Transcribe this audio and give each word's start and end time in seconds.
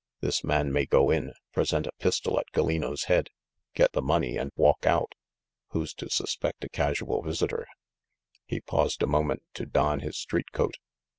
This 0.19 0.43
man 0.43 0.71
may 0.73 0.87
go 0.87 1.11
in, 1.11 1.31
present 1.53 1.85
a 1.85 1.91
pistol 1.99 2.39
at 2.39 2.51
Gallino's 2.53 3.03
head, 3.03 3.29
get 3.75 3.91
the 3.91 4.01
money, 4.01 4.35
and 4.35 4.51
walk 4.55 4.87
out. 4.87 5.13
Who's 5.73 5.93
to 5.93 6.09
suspect 6.09 6.63
a 6.63 6.69
casual 6.69 7.21
vis 7.21 7.41
itor?" 7.43 7.65
He 8.47 8.61
paused 8.61 9.03
a 9.03 9.05
moment 9.05 9.43
to 9.53 9.67
don 9.67 9.99
his 9.99 10.17
street 10.17 10.51
coat. 10.53 10.77